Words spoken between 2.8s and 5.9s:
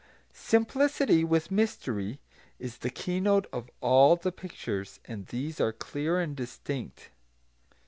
keynote of all the pictures, and these are